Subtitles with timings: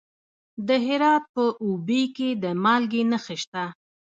[0.67, 3.63] د هرات په اوبې کې د مالګې نښې شته.